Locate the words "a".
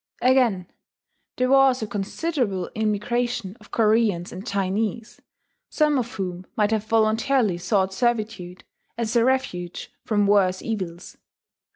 1.83-1.85, 9.15-9.23